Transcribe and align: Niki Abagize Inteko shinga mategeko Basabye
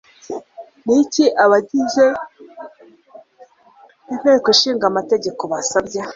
Niki 0.85 1.25
Abagize 1.43 2.05
Inteko 4.13 4.49
shinga 4.59 4.85
mategeko 4.97 5.41
Basabye 5.51 5.99